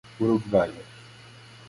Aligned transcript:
urugvajo 0.21 0.81